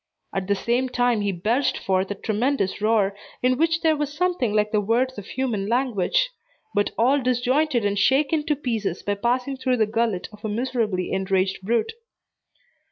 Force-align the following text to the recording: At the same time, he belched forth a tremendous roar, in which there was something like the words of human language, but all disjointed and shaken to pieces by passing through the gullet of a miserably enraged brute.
At 0.33 0.47
the 0.47 0.55
same 0.55 0.89
time, 0.89 1.21
he 1.21 1.31
belched 1.31 1.77
forth 1.77 2.09
a 2.09 2.15
tremendous 2.15 2.81
roar, 2.81 3.15
in 3.43 3.55
which 3.59 3.81
there 3.81 3.95
was 3.95 4.11
something 4.11 4.51
like 4.51 4.71
the 4.71 4.81
words 4.81 5.15
of 5.19 5.27
human 5.27 5.67
language, 5.67 6.31
but 6.73 6.89
all 6.97 7.21
disjointed 7.21 7.85
and 7.85 7.99
shaken 7.99 8.43
to 8.47 8.55
pieces 8.55 9.03
by 9.03 9.13
passing 9.13 9.57
through 9.57 9.77
the 9.77 9.85
gullet 9.85 10.27
of 10.33 10.43
a 10.43 10.49
miserably 10.49 11.11
enraged 11.11 11.61
brute. 11.61 11.91